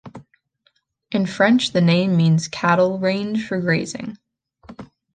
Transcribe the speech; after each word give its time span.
In 1.11 1.27
French 1.27 1.73
the 1.73 1.79
name 1.79 2.17
means 2.17 2.47
a 2.47 2.49
cattle 2.49 2.97
range 2.97 3.47
for 3.47 3.59
grazing. 3.61 4.17